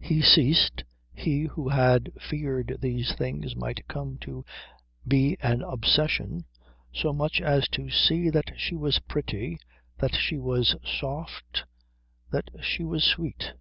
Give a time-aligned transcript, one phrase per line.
[0.00, 0.82] He ceased,
[1.14, 4.44] he who had feared these things might come to
[5.06, 6.46] be an obsession,
[6.92, 9.60] so much as to see that she was pretty,
[9.98, 11.62] that she was soft,
[12.32, 13.52] that she was sweet.